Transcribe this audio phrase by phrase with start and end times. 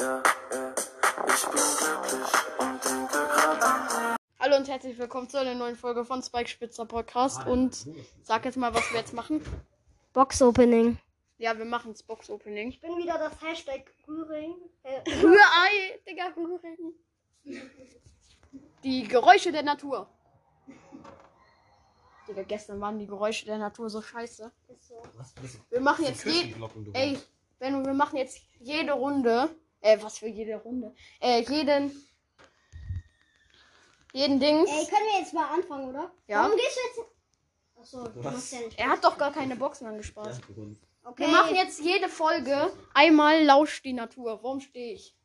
[0.00, 0.22] ja,
[0.52, 0.74] ja.
[1.26, 6.06] Ich bin glücklich und denke grad an Hallo und herzlich willkommen zu einer neuen Folge
[6.06, 7.46] von Spike Spitzer Podcast.
[7.46, 7.86] Und
[8.22, 9.42] sag jetzt mal, was wir jetzt machen.
[10.14, 10.96] Box Opening.
[11.36, 12.70] Ja, wir machen das Box Opening.
[12.70, 14.54] Ich bin wieder das Hashtag Rühring.
[14.84, 16.76] Äh, Rührei, Digga, Rührei.
[18.82, 20.08] Die Geräusche der Natur.
[22.26, 24.50] Digga, gestern waren die Geräusche der Natur so scheiße.
[25.68, 26.54] Wir machen jetzt je
[26.94, 27.18] Ey,
[27.58, 29.50] Benno, wir machen jetzt jede Runde.
[29.80, 30.94] Äh, was für jede Runde?
[31.20, 31.90] Äh, jeden.
[34.12, 34.68] Jeden Dings.
[34.68, 36.10] Ey, können wir jetzt mal anfangen, oder?
[36.26, 36.42] Ja.
[36.42, 37.10] Warum gehst du jetzt.
[37.80, 38.78] Achso, du machst ja nicht.
[38.78, 40.40] Er hat doch gar keine Boxen angespart.
[41.02, 41.22] Okay.
[41.22, 44.42] Wir machen jetzt jede Folge einmal lauscht die Natur.
[44.42, 45.16] Warum stehe ich?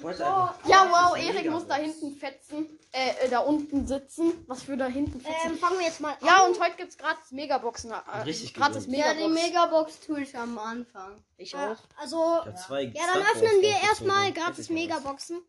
[0.00, 0.54] Ja,
[0.90, 2.78] wow, Erik muss da hinten fetzen.
[2.92, 4.44] Äh, äh, da unten sitzen.
[4.46, 5.50] Was für da hinten fetzen?
[5.52, 6.26] Ähm, fangen wir jetzt mal an.
[6.26, 7.90] ja, und heute gibt's gratis Megaboxen.
[7.90, 8.98] Äh, Richtig gratis gewinnt.
[9.04, 10.00] Ja, die Megabox.
[10.00, 11.22] Tue ich am Anfang.
[11.36, 12.00] ich Ja, auch.
[12.00, 15.42] also, Ich zwei ja, dann öffnen wir erstmal gratis Megaboxen.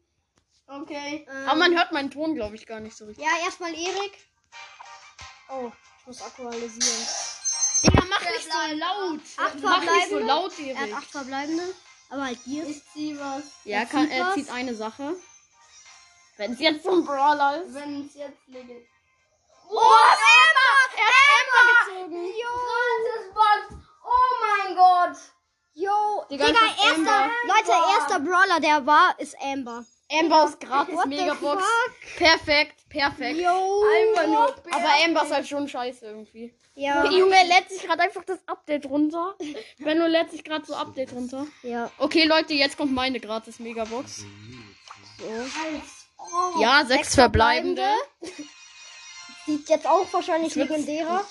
[0.68, 1.26] Okay.
[1.30, 3.26] Ähm, Aber man hört meinen Ton, glaube ich, gar nicht so richtig.
[3.26, 4.18] Ja, erstmal Erik.
[5.52, 7.08] Oh, ich muss aktualisieren.
[7.84, 9.20] Digga, mach nicht so laut.
[9.38, 10.26] Acht Mach nicht so verbleibende.
[10.28, 10.96] laut, Er hat Erik.
[10.98, 11.64] acht verbleibende.
[12.10, 12.66] Aber halt hier.
[12.66, 13.44] Ich zieh was.
[13.66, 14.34] Ja, Er kann, zieht er was.
[14.36, 15.16] zieht eine Sache.
[16.38, 17.74] Wenn es jetzt so ein Brawler ist.
[17.74, 18.86] Wenn es jetzt legend.
[19.70, 20.72] Oh, Amber!
[20.98, 22.26] Er hat Amber gezogen.
[22.26, 23.34] Jo!
[23.34, 23.84] Box.
[24.04, 25.18] Oh mein Gott!
[25.74, 26.26] Jo!
[26.32, 27.32] Digga, Digga, ist erster, Amber.
[27.46, 29.86] Leute, erster Brawler, der war, ist Amber.
[30.12, 31.64] Amber ist gratis What the Megabox.
[31.64, 32.18] fuck?
[32.18, 33.40] Perfekt, perfekt.
[33.40, 33.84] Jo!
[34.08, 34.56] Einfach nur.
[34.72, 36.54] Aber Amber ist halt schon scheiße irgendwie.
[36.76, 37.06] Ja.
[37.10, 39.36] Junge, er lädt sich gerade einfach das Update runter.
[39.80, 41.46] Benno lädt sich gerade so Update runter.
[41.64, 41.92] Ja.
[41.98, 44.26] Okay, Leute, jetzt kommt meine gratis Megabox.
[45.20, 45.26] So.
[46.18, 46.62] Oh.
[46.62, 47.88] Ja, sechs verbleibende.
[49.46, 51.26] Sieht jetzt auch wahrscheinlich legendärer.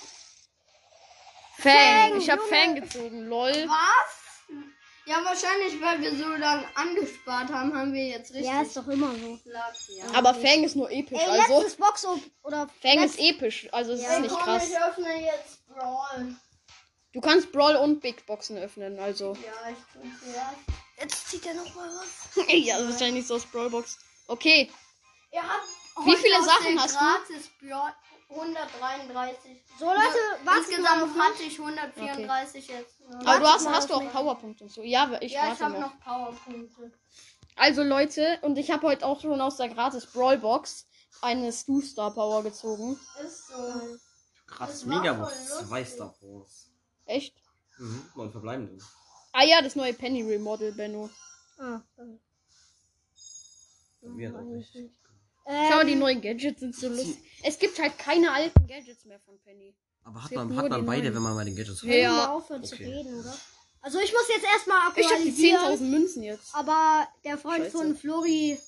[1.59, 1.73] Fang.
[1.73, 2.51] Fang, Ich hab Junge.
[2.51, 3.53] Fang gezogen, lol.
[3.53, 4.18] Was?
[5.09, 8.87] Ja, wahrscheinlich, weil wir so lange angespart haben, haben wir jetzt richtig Ja, ist doch
[8.89, 9.39] immer so.
[9.43, 9.87] Platz.
[9.89, 10.05] Ja.
[10.15, 11.61] Aber Fang ist nur episch, Ey, also.
[11.61, 14.69] letztes Box op oder Fang ist episch, also es Ja, ist nicht Komm, krass.
[14.69, 16.37] ich öffne jetzt Brawl.
[17.15, 19.33] Du kannst Brawl und Big Boxen öffnen, also.
[19.35, 20.57] Ja, ich tue zuerst.
[21.01, 22.45] Jetzt zieht er noch mal was.
[22.49, 23.99] ja, wahrscheinlich so aus Brawlbox.
[24.27, 24.71] Okay,
[25.33, 26.99] Ihr habt Wie viele Sachen hast du?
[26.99, 27.93] gratis Brawl
[28.31, 29.65] 133.
[29.79, 33.01] So, Leute, was Insgesamt hatte ich 134 jetzt.
[33.01, 34.13] Ja, aber du hast, hast du auch.
[34.13, 34.83] Powerpunkte und so.
[34.83, 35.81] Ja, ich ja ich habe noch.
[35.81, 36.93] noch Powerpunkte.
[37.57, 40.87] Also Leute, und ich habe heute auch schon aus der gratis Brawlbox
[41.23, 42.99] eine Stu Star Power gezogen.
[43.25, 43.99] Ist so.
[44.47, 45.85] Krass, Megabox, voll zwei.
[45.85, 46.71] Star Wars.
[47.07, 47.35] Echt?
[47.79, 48.79] Mhm, neun verbleibende.
[49.33, 51.11] Ah ja, das neue Penny Remodel, Benno.
[51.59, 51.81] Ah,
[54.03, 54.45] Mir hat auch
[55.49, 55.69] richtig.
[55.71, 57.17] Schau mal, die ähm, neuen Gadgets sind so lustig.
[57.43, 59.75] Es gibt halt keine alten Gadgets mehr von Penny.
[60.05, 61.15] Aber hat man, hat man beide, neuen.
[61.17, 61.89] wenn man mal den Gadgets Ja.
[61.89, 62.85] wir mal aufhören zu Okay.
[62.93, 63.35] reden, oder?
[63.81, 65.61] Also ich muss jetzt erstmal Ich habe die aktualisieren.
[65.79, 66.55] 10.000 Münzen jetzt.
[66.55, 67.71] Aber der Freund Scheiße.
[67.77, 68.59] von Flori,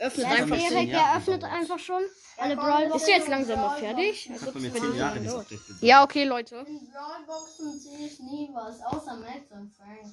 [0.00, 0.74] Öffnet einfach Erik, zehn so.
[0.74, 2.02] der Jahren öffnet einfach schon
[2.36, 2.92] alle Brawlboxen.
[2.92, 4.30] Bist du jetzt langsam mal fertig?
[4.32, 5.82] Ich hab bei mir Wenn zehn du- Jahre dieses Update gedauert.
[5.82, 6.56] Ja, okay, Leute.
[6.68, 10.12] In Brawlboxen ziehe ich nie was, außer Max und Frank.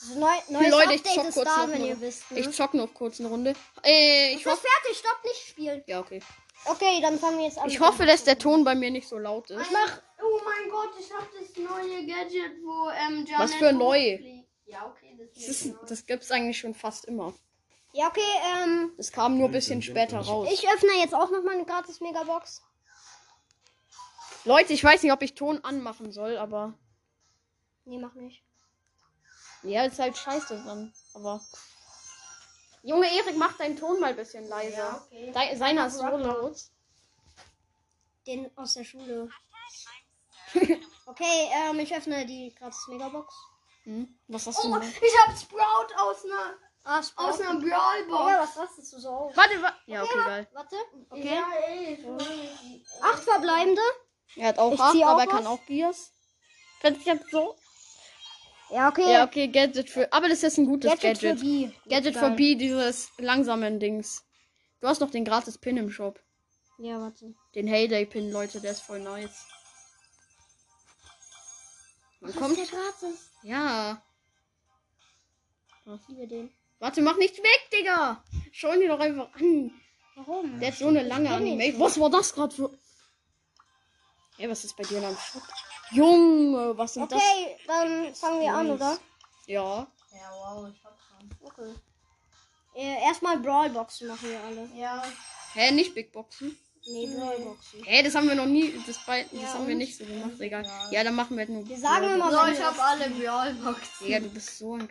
[0.00, 2.30] Das neu, neues Leute, ich Update zock ist kurz da, noch wenn ihr wisst.
[2.30, 2.38] Ne?
[2.40, 3.54] Ich zock noch kurz eine Runde.
[3.84, 4.62] Äh, ich ich hoffe.
[4.82, 5.82] fertig, stopp, nicht spielen.
[5.86, 6.22] Ja, okay.
[6.66, 7.68] Okay, dann fangen wir jetzt an.
[7.68, 9.60] Ich hoffe, dass der Ton bei mir nicht so laut ist.
[9.60, 10.00] Ich mach.
[10.22, 14.14] Oh mein Gott, ich hab das neue Gadget, wo ähm, Janet Was für neu?
[14.14, 14.48] hochfliegt.
[14.66, 15.86] Ja, okay, das Das, ist ist, neu.
[15.88, 17.32] das gibt's eigentlich schon fast immer.
[17.92, 18.20] Ja, okay,
[18.64, 20.48] ähm, Das kam nur ein bisschen später raus.
[20.52, 22.62] ich öffne jetzt auch noch mal eine gratis Megabox.
[24.44, 26.74] Leute, ich weiß nicht, ob ich Ton anmachen soll, aber.
[27.84, 28.42] Nee, mach nicht.
[29.62, 30.92] Ja, ist halt scheiße dann.
[31.14, 31.40] Aber.
[32.82, 34.76] Junge Erik, mach deinen Ton mal ein bisschen leiser.
[34.76, 35.32] Ja, okay.
[35.32, 36.56] Dei- Seiner ist so laut.
[38.26, 39.28] Den aus der Schule.
[41.06, 43.34] okay, ähm, ich öffne die gratis Megabox.
[43.84, 44.18] Hm?
[44.28, 46.54] Was hast du Oh, ich hab Sprout aus einer
[46.84, 47.76] Ah, aus einer Ja,
[48.08, 48.38] Brawlbox.
[48.40, 49.36] was rastest du so auf?
[49.36, 50.48] Warte, wa Ja, okay, geil.
[50.52, 50.76] Warte,
[51.10, 51.34] okay.
[51.34, 52.84] Ja, ey, die.
[53.02, 53.82] Acht verbleibende.
[54.36, 56.12] Er hat auch Ich acht, aber er kann auch Gears.
[56.80, 57.56] Wenn ich jetzt so.
[58.70, 59.12] Ja, okay.
[59.12, 60.12] Ja, okay, Gadget für.
[60.12, 61.38] Aber das ist ein gutes Gadget, Gadget.
[61.38, 61.70] für B.
[61.88, 64.24] Gadget für B, dieses langsamen Dings.
[64.80, 66.20] Du hast noch den gratis Pin im Shop.
[66.78, 67.34] Ja, warte.
[67.54, 69.46] Den Heyday Pin, Leute, der ist voll nice.
[72.20, 72.58] Wann Was kommt?
[72.58, 73.30] ist der gratis?
[73.42, 74.02] Ja.
[75.86, 76.50] Ich liebe den.
[76.78, 78.22] Warte, mach nicht weg, Digga.
[78.52, 79.72] Schau ihn dir doch einfach an.
[80.14, 80.60] Warum?
[80.60, 81.72] Der hat so eine lange Animation.
[81.72, 81.80] schon.
[81.80, 82.78] Was war das gerade für.
[84.36, 85.42] Ey, was ist bei dir am Shop?
[85.90, 87.18] Junge, was sind das?
[87.22, 88.98] Okay, dann fangen wir an, oder?
[89.46, 89.86] Ja.
[90.12, 91.30] Ja, wow, ich hab schon.
[91.40, 91.74] Okay.
[92.74, 94.68] Äh, erstmal Brawlboxen machen wir alle.
[94.76, 95.02] Ja,
[95.54, 96.56] Hä, nicht Big Boxen?
[96.86, 97.82] Nee, Brawlboxen.
[97.84, 98.72] Hä, das haben wir noch nie.
[98.86, 100.38] Das, bei, das Ja, haben wir nicht so gemacht.
[100.40, 100.64] Egal.
[100.90, 101.66] Ja, dann machen wir halt nur.
[101.68, 102.46] Wir sagen immer So, so.
[102.52, 104.06] ich habe alle Brawlboxen.
[104.06, 104.88] Digga, du bist so ein.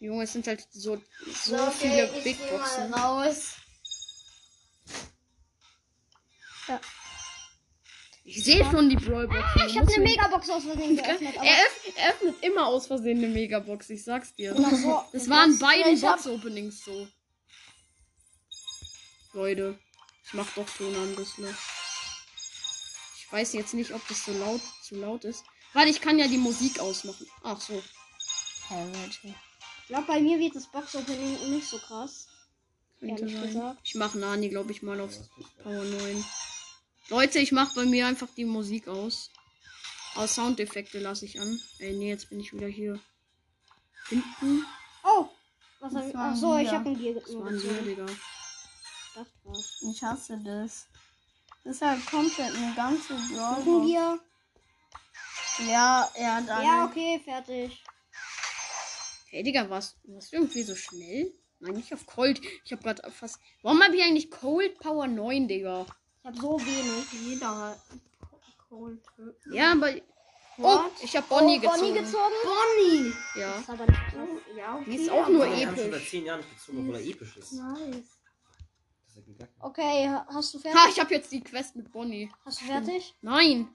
[0.00, 0.96] Junge, es sind halt so,
[1.44, 2.90] so, So, viele okay, Big ich geh Boxen.
[2.90, 3.52] mal raus.
[8.26, 9.66] Ich sehe schon die Brawlboxen.
[9.68, 11.36] Ich habe eine Megabox aus Versehen geöffnet.
[11.36, 14.54] Aber Er, öff, er öffnet immer aus Versehen eine Megabox, ich sag's dir.
[14.56, 15.02] So.
[15.12, 17.06] Das waren beiden hab- Box-Openings so.
[19.34, 19.78] Leute,
[20.26, 21.54] ich mach doch Ton an, bisschen.
[23.18, 25.44] Ich weiß jetzt nicht, ob das so laut, zu laut ist.
[25.72, 27.26] Weil ich kann ja die Musik ausmachen.
[27.42, 27.82] Ach so.
[29.10, 32.28] Ich glaube, bei mir wird das Box-Opening nicht so krass.
[33.82, 35.12] Ich mache Nani, glaube ich, mal auf
[35.62, 36.24] Power 9.
[37.08, 39.30] Leute, ich mache bei mir einfach die Musik aus.
[40.14, 41.60] Aber Soundeffekte lasse ich an.
[41.78, 42.98] Ey, nee, jetzt bin ich wieder hier.
[44.08, 44.64] Hinten.
[45.02, 45.28] Oh!
[45.80, 46.14] Was hab Das ich?
[46.14, 46.78] war Ach so, ein ich Gier.
[46.78, 47.62] habe einen Gier gezogen.
[47.84, 48.06] Digga.
[49.14, 49.82] Das war's.
[49.90, 50.86] Ich hasse das.
[51.64, 53.86] Das ist halt komplett eine ganze ein.
[53.86, 54.18] Gier.
[55.68, 56.64] Ja, er hat alle.
[56.64, 57.82] Ja, okay, fertig.
[59.28, 59.96] Hey, Digga, was?
[60.04, 61.32] Was irgendwie so schnell?
[61.60, 62.40] Nein, nicht auf Cold.
[62.64, 63.38] Ich habe gerade fast.
[63.62, 65.86] Warum habe ich eigentlich Cold Power 9, Digga?
[66.24, 67.12] Ich habe so wenig.
[67.12, 67.80] Jeder hat
[68.70, 68.98] Cold.
[69.52, 69.90] Ja, aber.
[70.56, 71.80] Oh, ich habe Bonnie oh, gezogen.
[71.80, 72.34] Bonnie gezogen?
[72.44, 73.12] Bonnie!
[73.38, 73.50] Ja.
[73.52, 74.28] Das ist aber nicht krass.
[74.56, 74.84] Ja, okay.
[74.90, 75.90] Die ist auch nur episch.
[75.90, 77.52] seit 10 Jahren nicht gezogen, obwohl er episch ist.
[77.52, 78.18] Nice.
[79.58, 80.80] Okay, ha- hast du fertig?
[80.80, 82.30] Ha, ich habe jetzt die Quest mit Bonnie.
[82.44, 83.14] Hast du fertig?
[83.20, 83.68] Nein.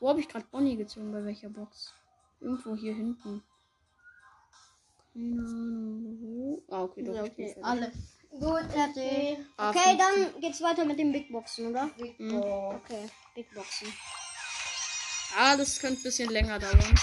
[0.00, 1.12] Wo habe ich gerade Bonnie gezogen?
[1.12, 1.94] Bei welcher Box?
[2.40, 3.44] Irgendwo hier hinten.
[5.12, 6.62] Keine Ahnung wo.
[6.68, 7.14] Ah, okay, doch.
[7.14, 7.54] Ja, ich bin okay.
[7.54, 7.64] fertig.
[7.64, 7.92] Alle.
[8.40, 9.38] Gut, fertig.
[9.56, 9.98] Okay, 15.
[9.98, 11.88] dann geht's weiter mit den Big Boxen, oder?
[12.18, 12.42] Mhm.
[12.42, 13.92] Okay, Big Boxen.
[15.36, 16.94] Ah, das könnte ein bisschen länger dauern.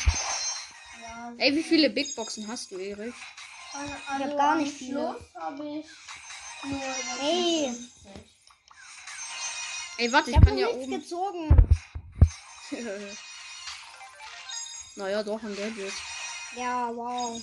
[1.37, 3.13] Ey, wie viele Big Boxen hast du, Erik?
[3.73, 5.15] Also hab gar nicht viele.
[5.39, 5.85] Ich
[7.21, 7.71] Ey.
[7.71, 8.31] 56.
[9.97, 10.99] Ey, warte, Ich ich, habe kann ja nichts oben.
[10.99, 11.69] gezogen.
[14.95, 15.93] naja, doch, ein Gadget.
[16.55, 17.41] Ja, wow.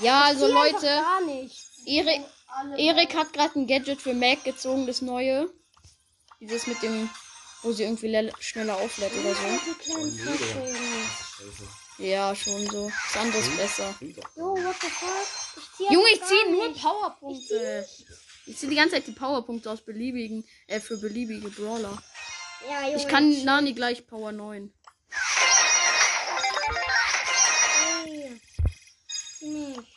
[0.00, 0.88] Ja, also Leute.
[1.86, 5.50] Erik, Alle Erik hat gerade ein Gadget für Mac gezogen, das neue.
[6.40, 7.08] Dieses mit dem,
[7.62, 9.48] wo sie irgendwie le- schneller auflädt oder so.
[11.98, 12.90] Ja, schon so.
[13.12, 13.92] Das andere ist besser.
[13.96, 14.36] Stimmt doch.
[14.36, 15.26] Jo, what the fuck?
[15.56, 16.80] Ich zieh Junge, ich ziehe nur nicht.
[16.82, 17.88] Powerpunkte.
[18.46, 22.00] Ich ziehe die ganze Zeit die Powerpunkte aus beliebigen, äh, für beliebige Brawler.
[22.68, 22.96] Ja, Junge.
[22.96, 24.72] Ich kann Nani gleich Power 9.
[29.52, 29.88] Nicht.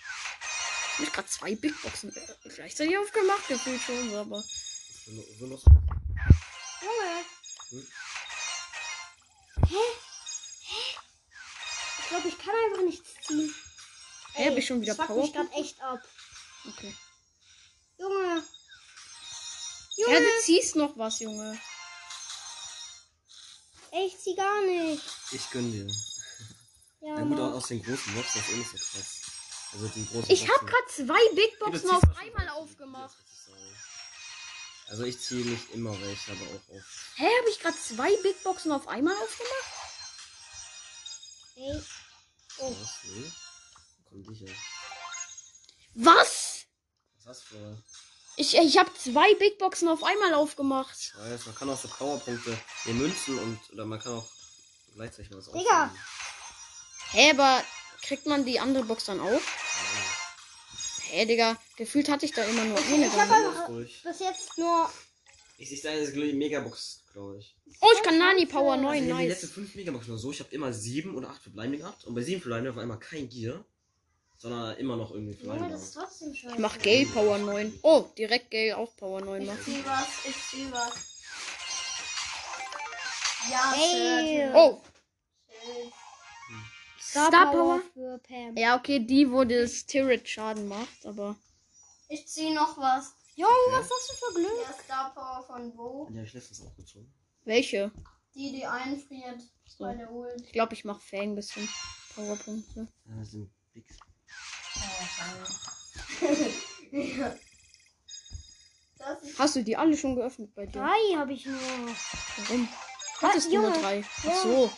[1.00, 2.13] Ich gerade zwei Big Boxen
[2.56, 4.38] gleichzeitig aufgemacht, gefühlt schon, aber.
[4.38, 5.74] Das so- so lustig.
[6.81, 7.25] Junge.
[7.69, 7.88] Hm?
[9.68, 9.75] Hä?
[10.62, 10.98] Hä?
[12.00, 13.56] Ich glaube, ich kann einfach nichts ziehen.
[14.33, 15.39] Hä, hab ich schon wieder das mich Powerpunkte?
[15.50, 16.00] gerade echt ab.
[16.68, 16.95] Okay.
[17.98, 18.44] Junge.
[19.98, 20.19] Ja, Junge.
[20.19, 21.59] du ziehst noch was, Junge.
[23.94, 25.03] Ich zieh gar nicht.
[25.31, 25.88] Ich gönn dir.
[27.01, 29.21] Ja, Ja gut, aus den großen Boxen ist eh nicht so krass.
[29.74, 33.16] Also die großen Ich hab Boxen- gerade zwei Big Boxen auf einmal aufgemacht.
[34.90, 36.84] Also ich ziehe nicht immer welche, aber auch auf.
[37.16, 39.72] Hä, hab ich gerade zwei Big Boxen auf einmal aufgemacht?
[41.56, 41.82] Ey.
[42.58, 42.76] Oh.
[42.82, 42.90] Was?
[43.04, 43.32] Nee?
[44.10, 44.54] Komm sicher.
[45.94, 46.66] Was?
[47.18, 47.84] Was hast du für?
[48.38, 50.98] Ich, ich habe zwei Big Boxen auf einmal aufgemacht.
[51.00, 54.28] Ich weiß, man kann auch so Powerpunkte in Münzen und oder man kann auch
[54.96, 55.60] gleichzeitig was Digga.
[55.86, 56.00] auswählen.
[57.12, 57.63] Hä, aber
[58.01, 59.41] kriegt man die andere Box dann auch?
[61.10, 63.08] Hä, Digga, gefühlt hatte ich da immer nur eine.
[63.08, 63.46] Ich hab drin.
[63.48, 64.01] einfach Durch.
[64.03, 64.89] bis jetzt nur.
[65.58, 67.55] Ich, ich das ist die Megabox, glaube ich.
[67.81, 69.27] Oh, ich kann Nani Power 9, Also die nice.
[69.29, 70.31] letzten fünf Megaboxen nur so.
[70.31, 72.05] Ich habe immer sieben oder acht verbleibende gehabt.
[72.05, 73.63] Und bei sieben verbleibenden war immer kein Gear.
[74.38, 75.74] Sondern immer noch irgendwie verbleibende.
[75.74, 76.55] das ist trotzdem scheiße.
[76.55, 77.79] Ich mach Gale Power 9.
[77.84, 79.60] Oh, direkt Gale auch Power 9 Ich machen.
[79.63, 80.93] zieh was, ich zieh was.
[83.51, 84.50] Ja, Ey.
[84.50, 84.51] Turtle.
[84.55, 84.81] Oh.
[87.12, 87.82] Star, Star Power, Power.
[87.94, 88.56] für Pam.
[88.58, 91.36] Ja, okay, die, wo das Turret Schaden macht, aber.
[92.10, 93.13] Ich zieh noch was.
[93.36, 94.65] Jo, was hast du für Glück?
[94.68, 96.08] Der Star Power von Bo.
[96.10, 97.13] Die habe ich letztens auch gezogen.
[97.44, 97.91] Welche?
[98.36, 99.84] Die, die einfriert So.
[99.84, 100.41] bei der Ult.
[100.46, 101.68] Ich glaube, ich mach Fang ein bisschen
[102.15, 102.88] Powerpunkte.
[103.06, 103.86] Ja, das sind Big.
[108.98, 110.80] Das ist Hast du die alle schon geöffnet bei dir?
[110.82, 111.58] Drei habe ich nur.
[111.60, 112.68] Warum?
[113.22, 113.80] Hattest du nur Junge.
[113.80, 114.00] drei?
[114.00, 114.06] Ja.
[114.27, 114.72] Ach so.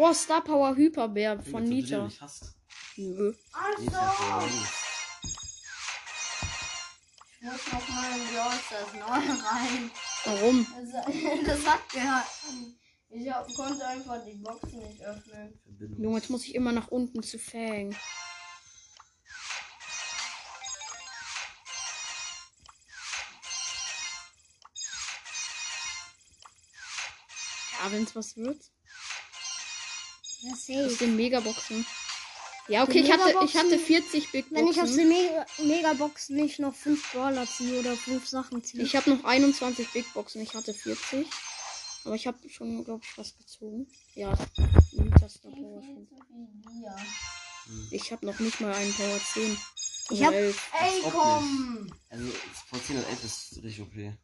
[0.00, 2.08] Boah, Star Power Hyperbär von Nita.
[2.96, 3.34] Nö.
[3.52, 3.82] Also.
[7.38, 9.90] Ich muss noch mal in die das neue rein.
[10.24, 10.66] Warum?
[10.74, 12.24] Das, also, das hat gehört.
[13.10, 15.60] Ich hab, konnte einfach die Box nicht öffnen.
[15.98, 17.94] Junge, jetzt muss ich immer nach unten zu fangen.
[27.78, 28.70] Ja, wenn's was wird.
[30.42, 30.96] Ja, Aus safe.
[31.00, 31.84] den Megaboxen.
[32.68, 34.98] Ja, okay, ich hatte, ich Megaboxen- hatte 40 Big Wenn ich aus Boxen.
[34.98, 38.82] den Mega Megabox nicht noch fünf Brawler ziehe oder fünf Sachen ziehe.
[38.84, 40.40] Ich habe noch 21 Big Boxen.
[40.42, 41.26] Ich hatte 40.
[42.04, 43.86] Aber ich habe schon, glaube ich, was gezogen.
[44.14, 44.32] Ja,
[44.92, 46.08] Nita Star Power schon.
[47.90, 49.56] Ich habe noch nicht mal einen Power 10.
[50.10, 50.70] Ich Oder hab- 11.
[50.80, 51.92] Ey, komm!
[52.08, 52.24] Also,
[52.68, 54.14] vor 10 und 11 ist richtig okay.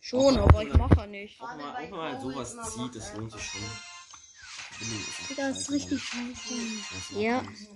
[0.00, 1.40] Schon, Auch- aber ich mache nicht.
[1.40, 3.60] Auch mal, auch wenn man halt sowas zieht, das lohnt sich schon.
[5.30, 7.20] Digga, das ist richtig scheiße.
[7.20, 7.42] Ja.
[7.42, 7.68] nice.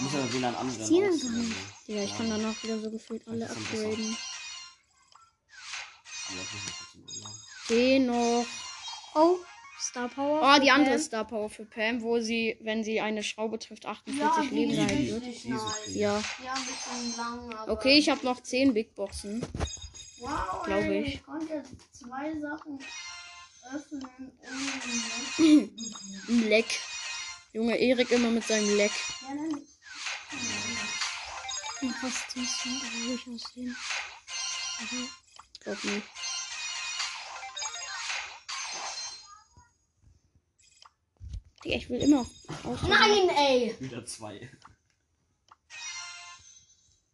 [0.00, 0.14] Muss
[0.56, 1.56] anderen Ziehen aus- doch nicht.
[1.86, 4.16] Ja, ich kann danach wieder so gefühlt alle ein upgraden.
[6.28, 7.34] Aber.
[7.70, 8.46] Den noch.
[9.14, 9.38] Oh,
[9.80, 10.40] Star Power.
[10.42, 11.02] Oh, die andere Pam.
[11.02, 15.06] Star Power für Pam, wo sie, wenn sie eine Schraube trifft, 48 Ja, Leben sein
[15.06, 15.22] wird.
[15.24, 15.44] nice.
[15.62, 15.98] okay.
[15.98, 16.22] Ja.
[16.44, 17.72] Ja, ein bisschen lang, aber...
[17.72, 19.44] Okay, ich habe noch 10 Big Boxen.
[20.18, 21.14] Wow, glaub ey, ich.
[21.14, 22.78] ich konnte jetzt zwei Sachen
[26.28, 26.80] Ein Leck.
[27.52, 28.92] Junge, Erik immer mit seinem Leck.
[29.22, 29.66] Ja, dann...
[31.82, 32.68] Und was ziehst du?
[32.68, 33.76] Will ich aussehen?
[34.80, 34.96] Also,
[35.64, 36.06] Glaub nicht.
[41.64, 42.82] Digga, ich will immer auf.
[42.82, 43.76] Nein, ey!
[43.80, 44.50] Wieder zwei.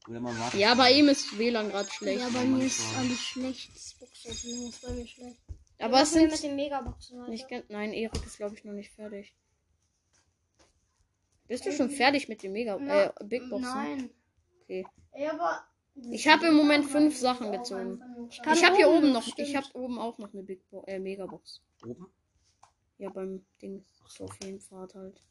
[0.08, 0.58] Oder man wartet.
[0.58, 2.20] Ja, bei ihm ist WLAN gerade schlecht.
[2.20, 3.70] ja, bei mir ist alles schlecht.
[3.76, 5.38] Das ist bei mir schlecht.
[5.80, 7.30] Aber es sind mit den Megaboxen heute.
[7.30, 7.64] nicht ganz.
[7.68, 9.34] Nein, Erik ist glaube ich noch nicht fertig.
[11.48, 13.74] Bist du schon fertig mit den Mega äh, Big Boxen?
[13.74, 14.10] Nein.
[14.62, 14.86] Okay.
[15.12, 15.64] Ey, aber...
[16.12, 17.98] Ich habe im Moment fünf Sachen gezogen.
[18.42, 19.48] kann Ich habe hier oben, noch, stimmt.
[19.48, 21.60] ich habe oben auch noch eine Big Bo äh, Megabox.
[21.84, 22.06] Oben?
[22.98, 23.84] Ja, beim Ding.
[24.06, 25.22] So auf jeden Fall halt.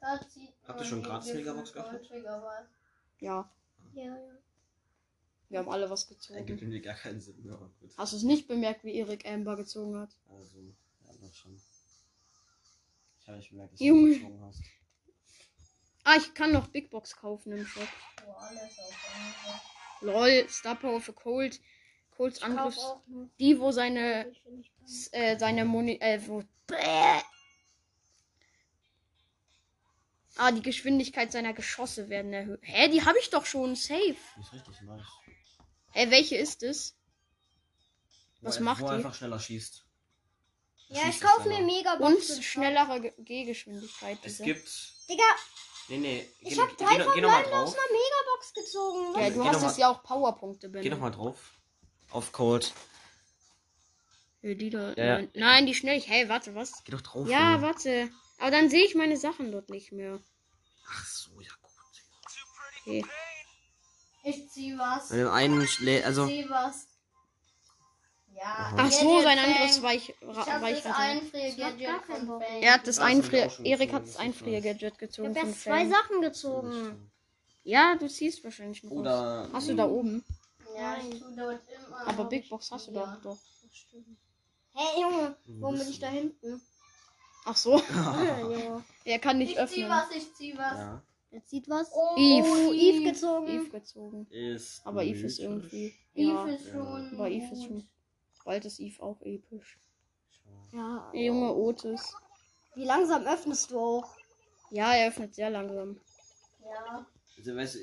[0.00, 2.08] Habt ihr schon gratis Megabox geöffnet?
[2.12, 2.70] Ja,
[3.18, 3.50] Ja,
[3.94, 4.16] ja.
[5.48, 6.48] Wir haben alle was Ergibt gezogen.
[6.48, 7.90] irgendwie gar keinen Sinn, gut.
[7.96, 10.10] Hast du es nicht bemerkt, wie Erik Amber gezogen hat?
[10.28, 11.60] Also, ja, doch schon.
[13.20, 14.08] Ich habe nicht bemerkt, dass Junge.
[14.10, 14.62] du gezogen hast.
[16.04, 17.88] Ah, ich kann noch Big Box kaufen im Shop.
[20.00, 21.60] Lol, Star Power für Cold.
[22.16, 23.02] Colds nur.
[23.38, 24.32] Die, wo seine,
[25.12, 27.20] äh, seine Muni, äh, wo, Bäh.
[30.36, 32.60] Ah, die Geschwindigkeit seiner Geschosse werden erhöht.
[32.62, 34.16] Hä, die habe ich doch schon safe.
[34.36, 35.06] Die ist richtig nice.
[35.96, 36.94] Hä, welche ist es?
[38.42, 38.96] Wo Was er- macht wo er die?
[38.98, 39.82] einfach schneller schießt.
[40.88, 41.66] Ja, Schießt ich kaufe mir schneller.
[41.66, 42.36] Megaboxen.
[42.36, 44.18] Und schnellere Ge- Gehgeschwindigkeit.
[44.22, 44.68] Es gibt.
[45.08, 45.22] Digga,
[45.88, 46.28] Nee, nee.
[46.40, 49.20] ich geh, hab geh, drei geh mal verbleibende aus einer Megabox gezogen.
[49.20, 50.82] Ja, du Geh hast es ja auch Powerpunkte, Ben.
[50.82, 51.38] Geh noch mal drauf.
[52.10, 52.72] Auf Cold.
[54.42, 55.28] Ja, die da, Ja, ja.
[55.34, 56.00] Nein, die schnell.
[56.00, 56.84] Hä, warte, was?
[56.84, 57.26] Geh doch drauf.
[57.28, 57.62] Ja, Junge.
[57.62, 58.10] warte.
[58.38, 60.20] Aber dann sehe ich meine Sachen dort nicht mehr.
[60.88, 61.72] Ach so, ja gut.
[62.82, 63.04] Okay.
[64.28, 65.08] Ich zieh was.
[65.10, 66.88] Bei dem einen schlä also Ich zieh was.
[68.34, 68.74] Ja.
[68.76, 69.52] Ach so, Gadget sein Fang.
[69.52, 70.86] Angriffsweich Ich hab das.
[70.86, 72.40] Einfrier-Gadget keinen von.
[72.42, 72.62] Fang.
[72.62, 73.50] Er hat das hab ich Einfrier.
[73.64, 75.34] Erik hat das Einfrier-Gadget Ich gezogen.
[75.34, 75.88] von erst zwei.
[75.88, 77.10] Sachen gezogen.
[77.62, 78.90] Ja, du ziehst wahrscheinlich noch.
[78.90, 79.48] Oder.
[79.52, 80.24] Hast du da oben?
[80.76, 82.06] Ja, ich tu dort immer.
[82.08, 83.18] Aber Big Box hast du ja.
[83.22, 83.22] doch.
[83.22, 83.38] doch.
[84.74, 86.60] Hey Junge, warum bin ich da hinten?
[87.44, 87.80] Ach so.
[87.94, 88.82] ja.
[89.04, 89.88] Er kann nicht Ich zieh öffnen.
[89.88, 90.78] was, ich zieh was.
[90.78, 91.02] Ja.
[91.30, 91.90] Jetzt sieht was.
[91.92, 92.46] Oh, Eve.
[92.48, 93.48] Oh, Eve gezogen.
[93.48, 94.26] Eve gezogen.
[94.30, 94.86] Ist.
[94.86, 95.44] Aber Eve ist mythisch.
[95.72, 95.94] irgendwie.
[96.14, 97.10] Eve Ja, ist schon.
[97.14, 97.88] aber Eve ist schon.
[98.44, 99.78] Bald ist Eve auch episch.
[100.72, 101.10] Ja.
[101.12, 102.14] Der junge Otis.
[102.74, 104.08] Wie langsam öffnest du auch?
[104.70, 106.00] Ja, er öffnet sehr langsam.
[106.64, 107.06] Ja.
[107.38, 107.78] Also, weißt du,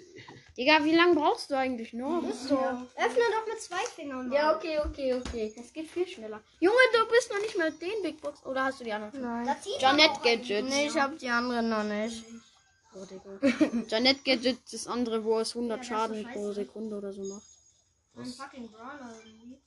[0.58, 2.24] Digga, wie lange brauchst du eigentlich noch?
[2.28, 2.58] Ist so.
[2.58, 4.32] Öffne doch mit zwei Fingern.
[4.32, 5.54] Ja, okay, okay, okay.
[5.56, 6.42] Das geht viel schneller.
[6.60, 8.44] Junge, du bist noch nicht mit den Big Box.
[8.46, 9.22] Oder hast du die anderen?
[9.22, 9.46] Nein.
[9.46, 10.66] Da zieht Janet Gadget.
[10.66, 12.24] Nee, ich hab die andere noch nicht.
[12.96, 13.86] Oh, Digga.
[13.88, 16.52] Janet Gadget, das andere, wo es 100 Ja, Schaden pro.
[16.54, 17.44] Sekunde oder so macht.
[18.16, 19.58] Ein fucking Brawler irgendwie.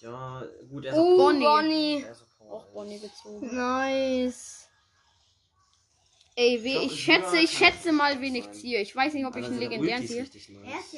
[0.00, 1.44] ja, gut, er ist Oh, auch Bonnie.
[1.44, 2.06] Bonnie.
[2.50, 3.54] auch Bonnie gezogen.
[3.56, 4.68] Nice.
[6.36, 8.80] Ey, wie, glaub, ich schätze, ich schätze mal, wen ich ziehe.
[8.80, 10.22] Ich weiß nicht, ob ich einen legendären ziehe.
[10.22, 10.96] nice.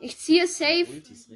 [0.00, 0.86] Ich ziehe safe.
[0.86, 1.28] Nice.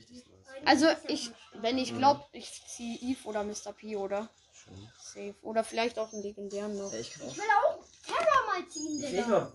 [0.64, 3.72] Also, ich, wenn ich glaube, ich ziehe Eve oder Mr.
[3.76, 4.30] P, oder?
[4.52, 4.88] Schön.
[4.98, 5.34] Safe.
[5.42, 6.92] Oder vielleicht auch einen legendären noch.
[6.92, 7.10] Ja, ich.
[7.14, 7.81] Ich will auch
[8.12, 9.52] Terra mal ziehen, Digga.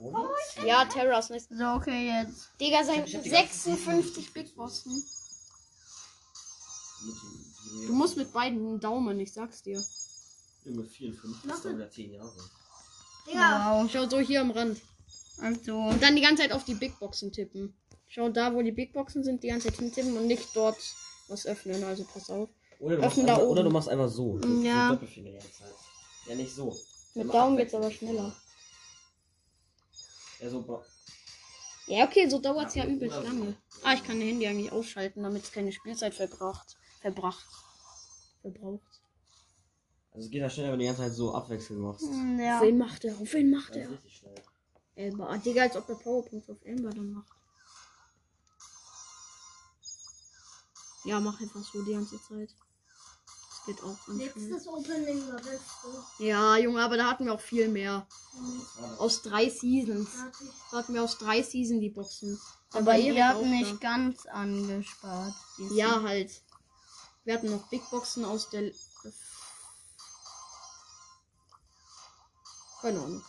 [0.66, 1.48] Ja, Terra ist nice.
[1.50, 2.50] So, okay, jetzt.
[2.60, 5.04] Digga, sein Ich hab die ganzen 56 Big Bossen.
[7.88, 9.84] Du musst mit beiden einen Daumen, ich sag's dir.
[10.66, 12.34] Junge, 54 ist dann wieder 10 Jahre.
[13.28, 13.90] Digga, Wow.
[13.92, 14.82] Schau so hier am Rand.
[15.42, 15.78] Also.
[15.78, 17.74] Und dann die ganze Zeit auf die Big Boxen tippen.
[18.08, 20.78] Schau da, wo die Big Boxen sind, die ganze Zeit hintippen und nicht dort
[21.28, 21.84] was öffnen.
[21.84, 22.50] Also pass auf.
[22.80, 23.52] Oder du, Öffnen machst da einfach, oben.
[23.52, 24.40] oder du machst einfach so.
[24.64, 24.88] Ja.
[24.88, 25.74] So Doppelfinger die ganze Zeit.
[26.28, 26.76] Ja, nicht so.
[27.16, 28.36] Mit Daumen geht's aber schneller.
[30.39, 30.62] Ja, so.
[30.62, 30.86] ba-
[31.88, 33.56] Ja, okay, so dauert's ja Ja, übelst lange.
[33.84, 36.75] Ah, ich kann mein Handy eigentlich ausschalten, damit es keine Spielzeit verbracht.
[37.01, 37.46] Verbracht.
[38.41, 39.01] Verbraucht.
[40.12, 42.06] Also es geht ja schneller, wenn du die ganze Zeit so abwechselnd machst.
[42.39, 42.58] Ja.
[42.58, 43.17] Auf wen macht er?
[43.20, 43.89] Auf wen macht er?
[43.91, 44.36] richtig schnell.
[44.96, 45.29] Elber.
[45.29, 47.32] Ah, Digga, als ob der Powerpunkt auf Elber dann macht.
[51.06, 52.50] Ja, mach einfach so die ganze Zeit.
[53.67, 53.97] Geht auch.
[54.07, 55.59] Letztes Opening war beste.
[56.19, 58.07] Ja, Junge, aber da hatten wir auch viel mehr.
[58.97, 60.07] Aus drei Seasons.
[60.71, 62.39] Da hatten wir aus drei Seasons die Boxen.
[62.71, 63.77] Da Aber war ihr habt nicht da.
[63.95, 65.33] ganz angespart.
[65.71, 66.31] Ja, halt.
[67.25, 68.71] Wir hatten noch Big Boxen aus der.
[72.81, 73.24] Keine Ahnung.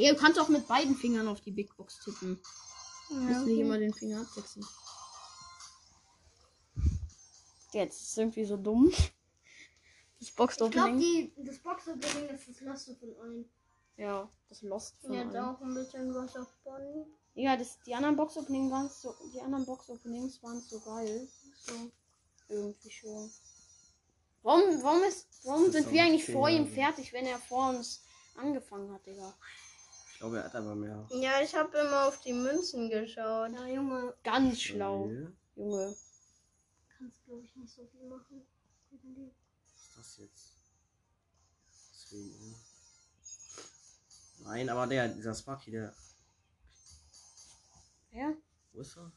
[0.00, 2.40] Ja, du kannst auch mit beiden Fingern auf die Big Box tippen.
[3.08, 3.60] Du Ja, musst nicht okay.
[3.62, 4.64] immer den Finger abwechseln.
[7.72, 8.92] Jetzt ist es irgendwie so dumm.
[10.18, 10.98] Das Box Ich glaube, Opening.
[11.36, 13.48] die das Box-Opening ist das Laste von allen.
[13.96, 15.44] Ja, das Lost von Jetzt allen.
[15.44, 17.06] auch ein bisschen was auf Bonnie.
[17.34, 21.28] Ja, das, die anderen Box Opening waren so, die anderen Box Openings waren so geil.
[21.54, 21.72] So
[22.48, 23.30] irgendwie schon.
[24.42, 27.70] Warum, warum ist, warum Das sind ist wir eigentlich vor ihm fertig, wenn er vor
[27.70, 28.02] uns
[28.36, 29.34] angefangen hat, Digga?
[30.20, 31.08] Ich glaube, er hat aber mehr.
[31.12, 33.52] Ja, ich habe immer auf die Münzen geschaut.
[33.54, 35.96] Ja, Junge, Ganz schlau, Weil- Junge.
[36.98, 38.46] kannst glaube ich nicht so viel machen.
[38.90, 38.98] Was
[39.80, 40.52] ist das jetzt?
[41.94, 42.58] Deswegen, ja.
[44.44, 45.94] Nein, aber der, dieser Sparky, der.
[48.10, 48.34] Ja?
[48.74, 49.10] Wo ist er?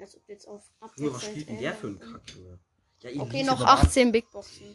[0.00, 0.62] Als ob jetzt auf
[0.96, 2.58] Junge, was abwechselnd spielt denn der für ein Kack, Junge?
[3.00, 3.82] Ja, Okay, noch aber ab.
[3.84, 4.74] 18 Big Boxen.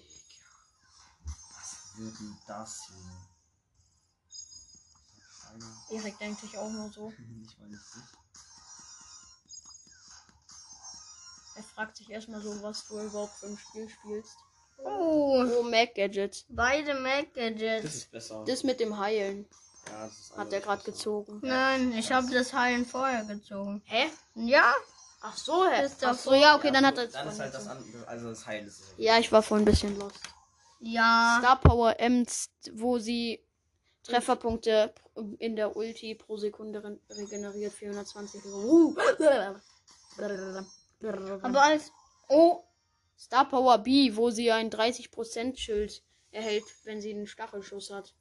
[1.98, 3.16] Denn das, Junge?
[5.54, 5.76] Einer.
[5.92, 7.12] Erik denkt sich auch nur so.
[7.12, 7.18] Ich
[7.60, 7.86] weiß nicht.
[11.58, 14.36] Er fragt sich erstmal so, was du überhaupt für ein Spiel spielst.
[14.84, 16.46] Oh, Oh, Mac Gadget.
[16.50, 17.96] beide Mac Das Gadgets.
[17.96, 18.44] ist besser.
[18.46, 19.48] Das mit dem Heilen
[19.88, 21.40] ja, das ist hat er gerade gezogen.
[21.44, 23.82] Nein, ich habe das Heilen vorher gezogen.
[23.86, 24.10] Hä?
[24.36, 24.74] Ja?
[25.22, 25.86] Ach so, hä?
[25.86, 27.86] Ist Ach so, ja, okay, dann hat er Dann ist halt das gezogen.
[27.86, 28.82] andere, also das Heil ist.
[28.98, 30.20] Ja, ich war vorhin ein bisschen lost.
[30.80, 31.38] Ja.
[31.42, 32.26] Star Power M,
[32.74, 33.44] wo sie
[34.04, 34.94] Trefferpunkte
[35.40, 38.46] in der Ulti pro Sekunde re- regeneriert 420.
[38.46, 38.96] Uh.
[41.42, 41.92] Aber als.
[42.28, 42.64] Oh,
[43.18, 48.14] Star Power B, wo sie ein 30% Schild erhält, wenn sie einen Stachelschuss hat.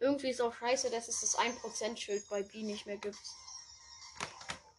[0.00, 3.18] Irgendwie ist auch scheiße, dass es das 1% Schild bei B nicht mehr gibt.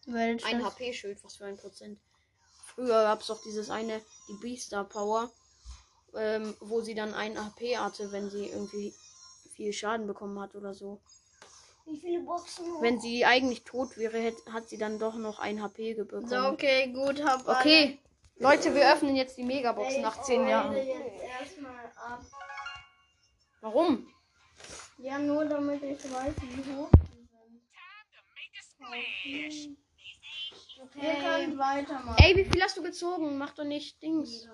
[0.06, 0.46] welches?
[0.46, 1.98] Ein HP-Schild, was für ein Prozent.
[2.74, 5.30] Früher gab es doch dieses eine, die B-Star Power,
[6.16, 8.92] ähm, wo sie dann ein HP hatte, wenn sie irgendwie
[9.54, 11.00] viel Schaden bekommen hat oder so.
[11.86, 12.68] Wie viele Boxen?
[12.72, 12.82] noch?
[12.82, 16.26] Wenn sie eigentlich tot wäre, hätt, hat sie dann doch noch ein HP bekommen.
[16.26, 18.00] So, okay, gut, hab Okay,
[18.36, 20.76] Leute, wir öffnen jetzt die Megabox nach ich 10 grade Jahren.
[20.76, 22.24] jetzt erstmal ab.
[23.60, 24.08] Warum?
[24.98, 27.28] Ja, nur damit ich weiß, wie hoch die
[29.66, 29.83] sind.
[30.94, 31.06] Alle.
[31.06, 32.22] Ihr könnt weitermachen.
[32.22, 33.38] Ey, wie viel hast du gezogen?
[33.38, 34.48] Mach doch nicht Dings.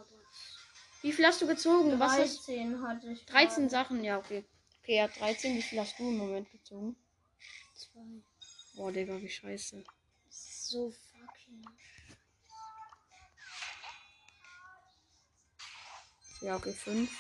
[1.03, 1.99] Wie viel hast du gezogen?
[1.99, 3.25] Was ist 13 hatte ich.
[3.27, 4.05] 13 Sachen?
[4.05, 4.45] Ja, okay.
[4.83, 5.57] Okay, ja, 13.
[5.57, 6.97] Wie viel hast du im Moment gezogen?
[7.75, 8.23] Zwei.
[8.77, 9.85] Boah, Digga, wie scheiße.
[10.29, 11.65] So fucking.
[16.43, 17.11] Ja, okay, 5.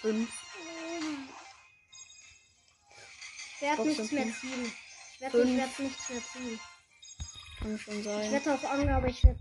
[0.00, 0.30] Fünf.
[0.30, 0.89] Ich
[3.62, 4.72] werde Box nichts mehr ziehen.
[5.14, 6.60] Ich werde ich werd nichts mehr ziehen.
[7.58, 8.32] Kann schon Ich sein.
[8.32, 9.38] wette auf Angabe, ich werde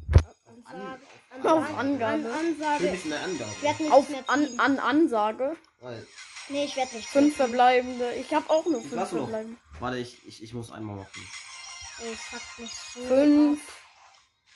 [0.65, 1.01] Ansage.
[1.43, 2.13] Auf Angabe.
[2.13, 2.93] An, Ansage.
[2.95, 4.59] Ich werde nichts Auf mehr an, ziehen.
[4.59, 5.55] an Ansage.
[5.79, 6.05] Weil,
[6.51, 8.13] Nee, ich werde nicht Fünf verbleibende.
[8.15, 9.55] Ich habe auch nur fünf verbleibende.
[9.79, 11.27] Warte, ich, ich, ich muss einmal machen.
[12.11, 13.59] Es fuckt mich so Fünf.
[13.61, 13.75] ab.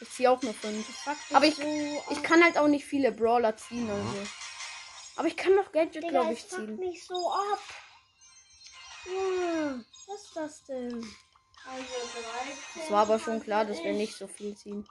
[0.02, 0.88] Ich ziehe auch nur fünf.
[1.06, 3.88] Mich Aber ich, so ich kann halt auch nicht viele Brawler ziehen.
[3.90, 4.28] Also.
[5.18, 6.76] Aber ich kann noch Gadget, glaube ich, fuckt ziehen.
[6.80, 7.60] mich so ab.
[9.06, 11.16] Junge, was ist das denn?
[11.66, 12.84] Also 13.
[12.84, 14.88] Es war aber schon klar, dass wir nicht so viel ziehen.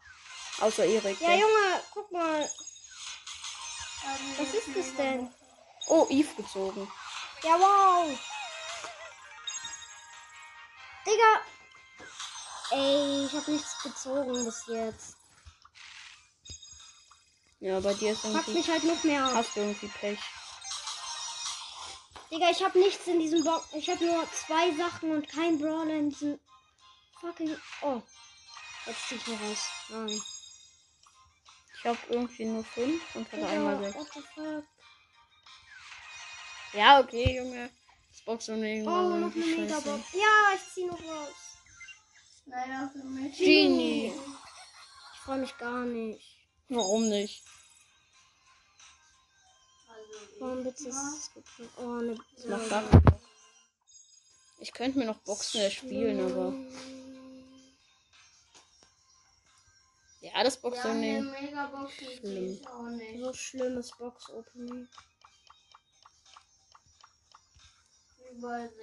[0.60, 1.20] Außer Erik.
[1.20, 2.50] Ja, Junge, guck mal.
[4.38, 5.32] Was ist das denn?
[5.88, 6.90] Oh, Eve gezogen.
[7.42, 8.18] Ja, wow.
[11.06, 11.40] Digga.
[12.70, 15.16] Ey, ich habe nichts gezogen bis jetzt.
[17.60, 18.52] Ja, bei dir ist Fuck irgendwie.
[18.54, 19.34] mich halt noch mehr.
[19.34, 20.18] Hast du irgendwie Pech.
[22.32, 23.74] Digga, ich habe nichts in diesem Box.
[23.74, 26.40] Ich habe nur zwei Sachen und kein Brawler in diesem
[27.20, 27.54] fucking.
[27.82, 28.00] Oh.
[28.86, 29.68] Jetzt zieh ich noch raus.
[29.90, 30.22] Nein.
[31.76, 33.96] Ich habe irgendwie nur fünf und hatte einmal sechs.
[33.96, 34.64] what the fuck?
[36.72, 37.70] Ja, okay, Junge.
[38.24, 39.44] Box und Oh, noch eine.
[39.44, 40.12] Megabox.
[40.14, 41.34] Ja, ich zieh noch raus.
[42.46, 43.36] Leider für mich.
[43.36, 44.12] Genie.
[45.14, 46.24] Ich freue mich gar nicht.
[46.68, 47.42] Warum nicht?
[50.38, 51.30] Warum wird es
[51.78, 52.84] Oh, eine Mach das.
[54.58, 56.52] Ich könnte mir noch Boxen erspielen, aber.
[60.20, 60.56] Ja, das
[60.88, 61.30] Ja, nehmen.
[61.32, 62.52] Megabox krieg Schlimm.
[62.54, 63.20] ich auch nicht.
[63.24, 64.88] so schlimmes Box-Opening.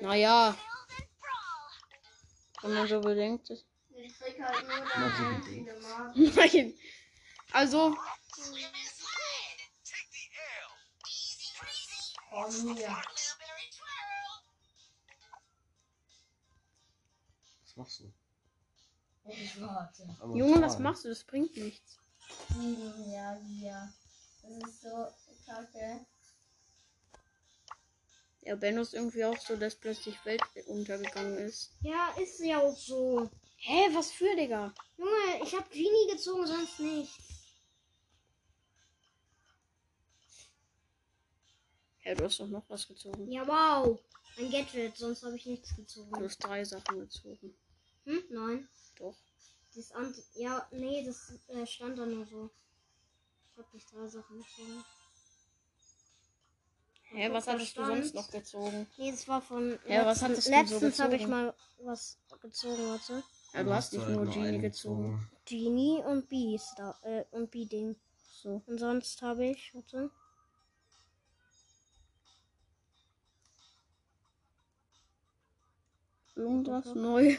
[0.01, 0.55] Naja.
[2.61, 3.49] Wenn man so bedenkt.
[3.49, 3.65] ist-
[3.95, 4.85] Ich krieg halt nur
[5.81, 6.23] Marken.
[6.35, 6.73] Nein.
[7.51, 7.97] Also,
[12.29, 12.87] Von mir.
[17.63, 18.13] Was machst du?
[19.25, 20.15] Ich warte.
[20.33, 21.09] Junge, was machst du?
[21.09, 21.97] Das bringt nichts.
[22.49, 23.93] Sieben, ja, ja.
[24.43, 25.07] Das ist so
[25.45, 26.05] kacke.
[28.41, 31.71] Ja, Benno ist irgendwie auch so, dass plötzlich Welt untergegangen ist.
[31.81, 33.29] Ja, ist ja auch so.
[33.57, 34.73] Hä, was für, Digga?
[34.97, 36.79] Junge, ich hab Genie gezogen, sonst
[41.99, 42.05] nicht.
[42.05, 43.31] Ja, du hast doch noch was gezogen.
[43.31, 43.99] Ja, wow.
[44.37, 46.23] Ein Gadget, sonst habe ich nichts Du gezogen.
[46.23, 47.53] hast drei Sachen gezogen.
[48.05, 48.23] Hm?
[48.29, 48.69] Nein.
[48.97, 49.15] Doch.
[49.75, 52.49] Das Ant ja, nee, das äh, stand da nur so.
[53.51, 54.83] Ich habe nicht drei Sachen gezogen.
[57.11, 58.87] Hä, was hattest du sonst noch gezogen?
[58.97, 59.79] Nee, das war von.
[59.87, 63.23] Ja, was letzten- hattest du so Letztens habe ich mal was gezogen, warte.
[63.53, 65.27] Ja, du hast nicht halt nur Genie gezogen.
[65.45, 67.95] Genie und B-Star, äh, und B-Ding.
[68.31, 68.61] So.
[68.67, 70.11] Und sonst habe ich, warte.
[76.39, 77.35] Irgendwas neu.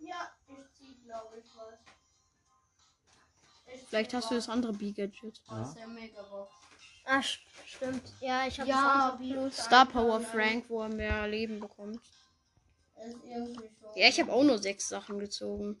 [0.00, 1.78] Ja, ich zieh, glaube ich, was.
[3.72, 5.40] Ich Vielleicht hast du das andere B-Gadget.
[5.48, 6.50] Aus der Megabox.
[7.04, 8.12] Ah, st- stimmt.
[8.20, 9.32] Ja, ich habe Ja, das andere B.
[9.34, 10.20] plus Star Power.
[10.20, 12.00] Frank, wo er mehr Leben bekommt.
[13.94, 15.80] Ja, ich habe auch nur sechs Sachen gezogen.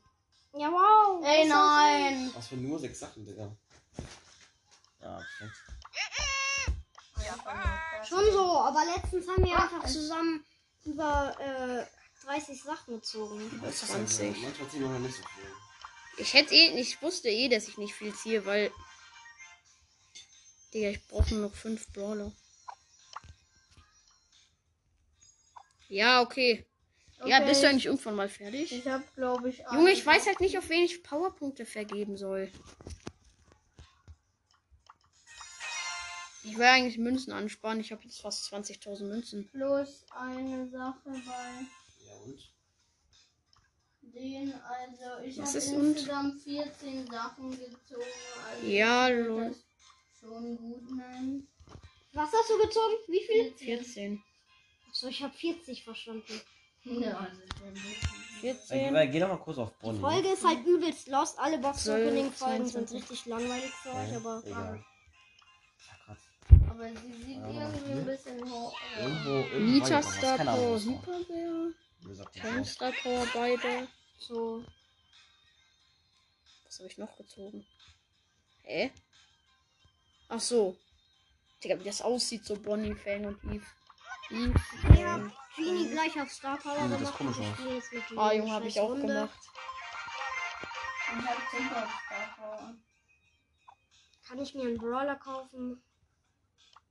[0.54, 1.24] Ja, wow.
[1.26, 2.30] Ey, nein!
[2.34, 3.50] Was für nur sechs Sachen, Digga.
[5.02, 5.62] Ja, perfekt.
[8.08, 10.44] Schon so, aber letztens haben wir einfach zusammen
[10.84, 13.40] über äh, 30 Sachen gezogen.
[13.68, 14.28] Ist 20.
[14.28, 15.50] Also, manchmal ziehen wir nicht so viel.
[16.18, 18.70] Ich hätte eh, ich wusste eh, dass ich nicht viel ziehe, weil.
[20.72, 22.32] Digga, ich brauche nur noch fünf Brawler.
[25.88, 26.66] Ja, okay.
[27.24, 27.46] Ja, Okay.
[27.46, 28.72] bist du eigentlich irgendwann mal fertig?
[28.72, 32.52] Ich habe, glaube ich, Junge, ich weiß halt nicht, auf wen ich Powerpunkte vergeben soll.
[36.48, 37.80] Ich will eigentlich Münzen ansparen.
[37.80, 39.48] Ich habe jetzt fast 20.000 Münzen.
[39.50, 41.66] Plus eine Sache bei
[42.06, 42.52] Ja, und?
[44.02, 44.52] den.
[44.54, 45.86] Also, ich Was habe ist und?
[45.88, 48.02] insgesamt 14 Sachen gezogen.
[48.48, 49.54] Also Ja, lol.
[50.20, 51.48] Schon gut nennen.
[52.12, 52.94] Was hast du gezogen?
[53.08, 53.52] Wie viel?
[53.52, 54.22] 14.
[54.92, 56.40] So, ich habe 40 verstanden.
[56.88, 58.08] Ja, also ich bin ein bisschen-
[58.40, 58.94] 14.
[58.94, 59.96] Geh, geh doch mal kurz auf Bonnie.
[59.96, 61.36] Die Folge ist halt übelst lost.
[61.36, 62.96] Alle Box-Opening-Folgen sind 22.
[63.00, 64.42] richtig langweilig für euch, aber.
[64.46, 64.84] Egal.
[66.76, 68.78] Aber sie sieht Ja, irgendwie ein bisschen hoch.
[68.98, 69.58] Irgendwo.
[69.58, 73.88] Nita Star Power war- Star Power beide.
[74.18, 74.62] So.
[76.66, 77.66] Was habe ich noch gezogen?
[78.64, 78.92] Hä?
[80.28, 80.76] Ach so.
[81.64, 83.64] Digga, wie das aussieht, so Bonnie, Fang und Eve.
[84.28, 84.54] Eve.
[85.00, 87.16] Ja, ähm, Genie gleich auf Star Power Hm, das gemacht.
[87.16, 87.54] komisch und ich aus.
[87.58, 89.06] spiele jetzt mit Genie Ah, Junge, habe ich auch Runde.
[89.06, 89.38] gemacht.
[91.50, 92.74] 10 auf Star Power.
[94.28, 95.82] Kann ich mir einen Brawler kaufen?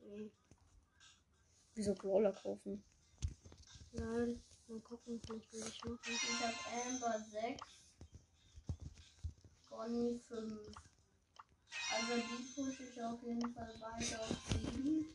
[0.05, 0.31] Nee.
[1.73, 2.83] Wieso Brawler kaufen?
[3.91, 4.41] Nein.
[4.67, 5.99] Mal gucken, vielleicht will ich machen.
[6.03, 6.55] Ich habe
[6.87, 7.61] Amber 6.
[9.69, 10.75] Bonnie 5.
[11.91, 15.05] Also die pushe ich auf jeden Fall weiter auf 7.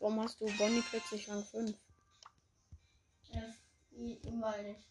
[0.00, 1.76] Warum hast du Bonnie plötzlich Rang 5?
[4.40, 4.86] Weil ich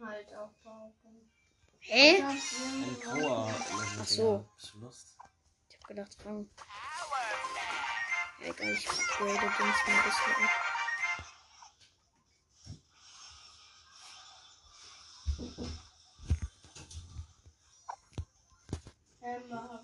[0.00, 1.30] halt auf Powerpunkt.
[1.78, 2.22] Hä?
[2.22, 3.54] Hab Ein Power.
[4.00, 4.44] Ach so.
[4.56, 5.16] Bist du lost?
[5.68, 6.50] Ich hab gedacht Rang.
[8.42, 10.50] Egal, ich grade den mal ein bisschen ab.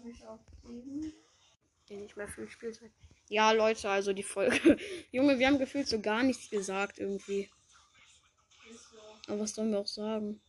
[0.06, 1.12] Habe ich auf 7.
[1.88, 2.90] Nee, nicht mehr viel Spielzeit.
[3.28, 4.76] Ja, Leute, also die Folge.
[5.10, 7.50] Junge, wir haben gefühlt so gar nichts gesagt irgendwie.
[9.26, 10.40] Aber was sollen wir auch sagen?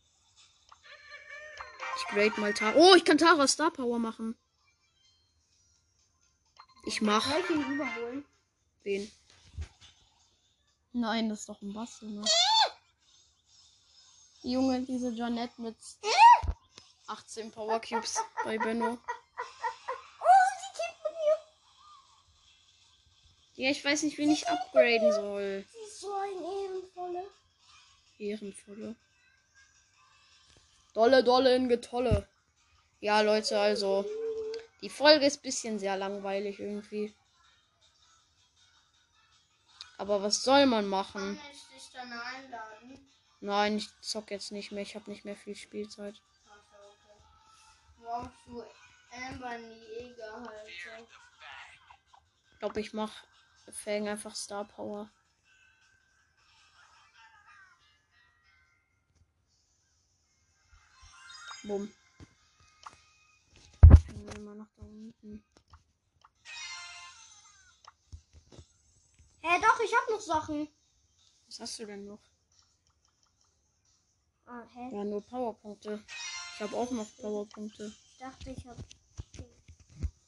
[1.96, 2.76] Ich grade mal Tara.
[2.76, 4.36] Oh, ich kann Tara Star Power machen.
[6.88, 7.22] Ich mach.
[7.30, 8.24] Soll ich ihn rüberholen?
[8.82, 9.12] Wen?
[10.94, 12.24] Nein, das ist doch ein Bass, Junge.
[14.42, 15.76] Junge, diese Janette mit
[17.06, 18.96] 18 Power Cubes bei Benno.
[23.56, 25.66] Ja, ich weiß nicht, wen ich upgraden soll.
[25.70, 27.24] Sie ist so ein Ehrenvolle.
[28.18, 28.96] Ehrenvolle.
[30.94, 32.26] Dolle, dolle in Getolle.
[33.00, 34.06] Ja, Leute, also.
[34.80, 37.14] Die Folge ist ein bisschen sehr langweilig irgendwie.
[39.96, 41.36] Aber was soll man machen?
[41.36, 43.10] Kann ich dich dann einladen?
[43.40, 44.82] Nein, ich zock jetzt nicht mehr.
[44.82, 46.20] Ich habe nicht mehr viel Spielzeit.
[52.52, 53.24] Ich glaube, ich mach
[53.70, 55.10] Fang einfach Star Power.
[61.64, 61.92] Bumm.
[64.26, 65.44] Gehen wir nach da unten.
[69.40, 70.68] Hä, doch, ich hab noch Sachen.
[71.46, 72.20] Was hast du denn noch?
[74.46, 74.96] Ah, hä?
[74.96, 76.04] Ja, nur Powerpunkte.
[76.54, 77.92] Ich habe auch noch Powerpunkte.
[78.12, 78.76] Ich dachte, ich hab.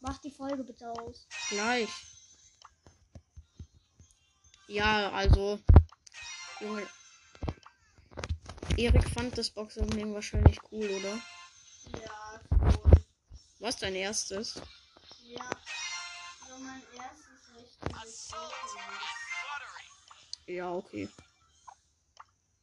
[0.01, 1.27] Mach die Folge bitte aus.
[1.49, 1.91] Gleich.
[4.69, 5.59] Ja, also.
[6.61, 6.87] Junge.
[8.77, 11.21] Erik fand das Boxopening wahrscheinlich cool, oder?
[12.01, 12.20] Ja.
[13.61, 14.55] Was dein erstes?
[15.23, 15.49] Ja.
[16.49, 18.33] So mein erstes richtiges.
[20.47, 21.09] Ja, okay.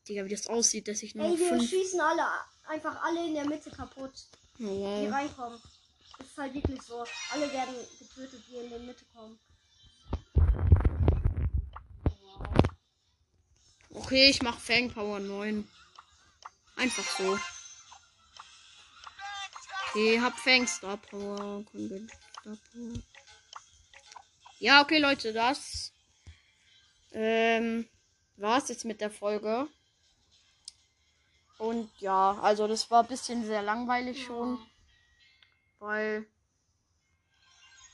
[0.07, 1.69] Digga, wie das aussieht, dass ich nur Ey, noch wir fünf.
[1.69, 2.25] schießen alle
[2.67, 4.11] einfach alle in der Mitte kaputt,
[4.59, 5.13] Oh, die wow.
[5.13, 5.61] reinkommen.
[6.17, 7.05] Das ist halt wirklich so.
[7.31, 9.39] Alle werden getötet, die in die Mitte kommen.
[13.93, 15.67] Okay, ich mach Fang Power 9.
[16.75, 17.37] Einfach so.
[19.97, 21.65] Okay, hab Fang Star Power.
[21.65, 22.93] Star Power.
[24.59, 25.91] Ja, okay, Leute, das
[27.13, 27.89] ähm,
[28.35, 29.67] war's jetzt mit der Folge.
[31.57, 34.59] Und ja, also das war ein bisschen sehr langweilig schon.
[35.79, 36.27] Weil,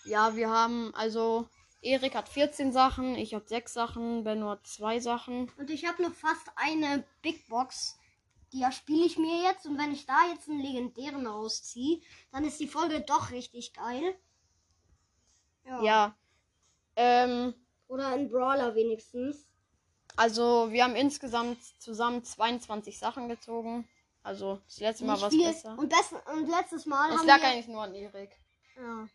[0.04, 1.48] ja, wir haben, also,
[1.82, 5.50] Erik hat 14 Sachen, ich habe 6 Sachen, Ben nur 2 Sachen.
[5.58, 7.98] Und ich habe noch fast eine Big Box.
[8.54, 9.66] Die spiele ich mir jetzt.
[9.66, 14.16] Und wenn ich da jetzt einen legendären rausziehe, dann ist die Folge doch richtig geil.
[15.82, 16.16] Ja.
[16.96, 17.54] Ähm,
[17.88, 19.48] Oder ein Brawler wenigstens.
[20.16, 23.88] also wir haben insgesamt zusammen 22 Sachen gezogen.
[24.22, 25.78] Also das letzte Mal war es besser.
[25.78, 27.48] Und, besten, und letztes Mal Es haben lag wir...
[27.48, 28.38] eigentlich nur an Erik.
[28.78, 29.08] Ja.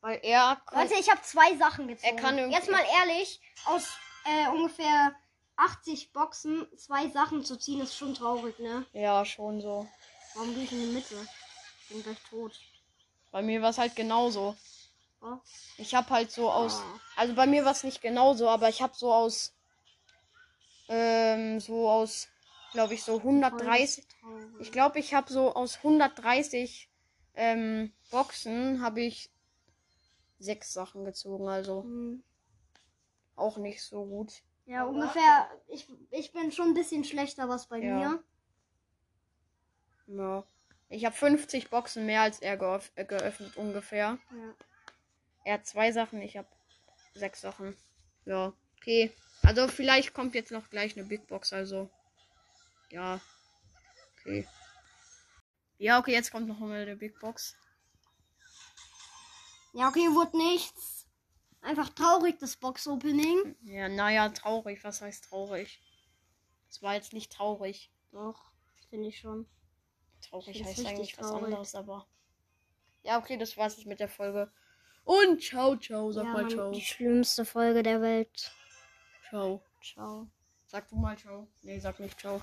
[0.00, 2.16] Weil er Leute, ich habe zwei Sachen gezogen.
[2.16, 3.88] Er kann irgendwie- Jetzt mal ehrlich, aus
[4.24, 5.14] äh, ungefähr
[5.56, 8.84] 80 Boxen zwei Sachen zu ziehen, ist schon traurig, ne?
[8.92, 9.88] Ja, schon so.
[10.34, 11.26] Warum gehe ich in die Mitte?
[11.82, 12.60] Ich bin gleich tot.
[13.30, 14.56] Bei mir war es halt genauso.
[15.20, 15.38] Oh.
[15.78, 16.80] Ich habe halt so aus.
[16.80, 17.00] Ah.
[17.16, 19.54] Also bei mir war es nicht genauso, aber ich habe so aus.
[20.88, 22.28] Ähm, so aus,
[22.72, 24.06] glaube ich, so 130.
[24.58, 26.88] Ich glaube, ich habe so aus 130
[27.34, 29.30] ähm, Boxen habe ich
[30.38, 32.22] sechs Sachen gezogen, also Hm.
[33.36, 34.32] auch nicht so gut.
[34.66, 35.48] Ja, ungefähr.
[35.68, 37.94] Ich, ich bin schon ein bisschen schlechter was bei Ja.
[37.94, 38.24] mir.
[40.08, 40.46] Ja.
[40.88, 44.18] Ich habe 50 Boxen mehr als er geöff äh, geöffnet ungefähr.
[44.30, 44.54] Ja.
[45.44, 46.48] Er hat zwei Sachen, ich habe
[47.14, 47.76] sechs Sachen.
[48.24, 49.12] Ja, okay.
[49.42, 51.90] Also vielleicht kommt jetzt noch gleich eine Big Box, also.
[52.90, 53.20] Ja.
[54.20, 54.46] Okay.
[55.78, 57.56] Ja, okay, jetzt kommt noch mal eine Big Box.
[59.74, 60.95] Ja, okay, wurde nichts.
[61.66, 63.56] Einfach traurig, das Box-Opening.
[63.64, 64.84] Ja, naja, traurig.
[64.84, 65.82] Was heißt traurig?
[66.70, 67.90] Es war jetzt nicht traurig.
[68.12, 68.40] Doch,
[68.88, 69.48] finde ich schon.
[70.20, 71.44] Traurig heißt eigentlich was traurig.
[71.46, 72.06] anderes, aber.
[73.02, 74.52] Ja, okay, das war's jetzt mit der Folge.
[75.02, 76.12] Und ciao, ciao.
[76.12, 76.70] Sag ja, mal ciao.
[76.70, 78.52] die schlimmste Folge der Welt.
[79.28, 79.60] Ciao.
[79.82, 80.28] Ciao.
[80.66, 81.48] Sag du mal ciao.
[81.62, 82.42] Nee, sag nicht ciao.